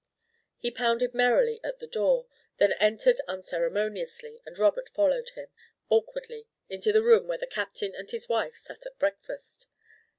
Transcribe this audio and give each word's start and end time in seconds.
He 0.57 0.71
pounded 0.71 1.13
merrily 1.13 1.59
at 1.63 1.77
the 1.77 1.85
door, 1.85 2.25
then 2.57 2.71
entered 2.79 3.21
unceremoniously, 3.27 4.41
and 4.47 4.57
Robert 4.57 4.89
followed 4.89 5.29
him, 5.35 5.49
awkwardly, 5.89 6.47
into 6.67 6.91
the 6.91 7.03
room 7.03 7.27
where 7.27 7.37
the 7.37 7.45
Captain 7.45 7.93
and 7.93 8.09
his 8.09 8.27
wife 8.27 8.57
sat 8.57 8.87
at 8.87 8.97
breakfast. 8.97 9.67